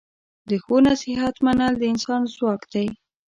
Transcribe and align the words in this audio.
د 0.49 0.51
ښو 0.63 0.75
نصیحت 0.87 1.35
منل 1.45 1.73
د 1.77 1.83
انسان 1.93 2.21
ځواک 2.35 2.61
دی. 2.73 2.87